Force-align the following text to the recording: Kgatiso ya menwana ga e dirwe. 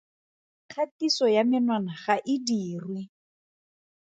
Kgatiso 0.65 1.25
ya 1.35 1.43
menwana 1.49 1.93
ga 2.03 2.15
e 2.33 2.35
dirwe. 2.45 3.01